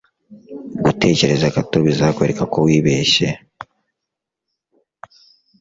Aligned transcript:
Gutekereza 0.83 1.53
gato 1.55 1.77
bizakwereka 1.85 2.43
ko 2.53 2.57
wibeshye 2.67 3.27